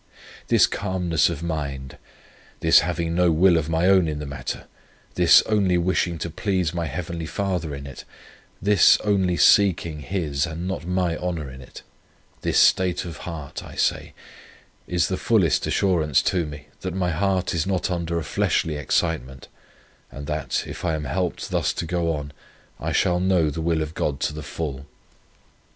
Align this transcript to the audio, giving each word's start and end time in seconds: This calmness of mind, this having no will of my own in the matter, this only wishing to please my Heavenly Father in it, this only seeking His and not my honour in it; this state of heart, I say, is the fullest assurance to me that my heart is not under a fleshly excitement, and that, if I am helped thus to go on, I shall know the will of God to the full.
This 0.47 0.65
calmness 0.65 1.29
of 1.29 1.43
mind, 1.43 1.99
this 2.61 2.79
having 2.79 3.13
no 3.13 3.31
will 3.31 3.55
of 3.55 3.69
my 3.69 3.85
own 3.85 4.07
in 4.07 4.17
the 4.17 4.25
matter, 4.25 4.65
this 5.13 5.43
only 5.43 5.77
wishing 5.77 6.17
to 6.17 6.29
please 6.31 6.73
my 6.73 6.87
Heavenly 6.87 7.27
Father 7.27 7.75
in 7.75 7.85
it, 7.85 8.03
this 8.59 8.97
only 9.01 9.37
seeking 9.37 9.99
His 9.99 10.47
and 10.47 10.67
not 10.67 10.87
my 10.87 11.15
honour 11.17 11.51
in 11.51 11.61
it; 11.61 11.83
this 12.41 12.57
state 12.57 13.05
of 13.05 13.17
heart, 13.29 13.63
I 13.63 13.75
say, 13.75 14.15
is 14.87 15.07
the 15.07 15.17
fullest 15.17 15.67
assurance 15.67 16.23
to 16.23 16.47
me 16.47 16.69
that 16.79 16.95
my 16.95 17.11
heart 17.11 17.53
is 17.53 17.67
not 17.67 17.91
under 17.91 18.17
a 18.17 18.23
fleshly 18.23 18.77
excitement, 18.77 19.49
and 20.11 20.25
that, 20.25 20.63
if 20.65 20.83
I 20.83 20.95
am 20.95 21.03
helped 21.03 21.51
thus 21.51 21.73
to 21.73 21.85
go 21.85 22.11
on, 22.15 22.33
I 22.79 22.91
shall 22.91 23.19
know 23.19 23.51
the 23.51 23.61
will 23.61 23.83
of 23.83 23.93
God 23.93 24.19
to 24.21 24.33
the 24.33 24.41
full. 24.41 24.87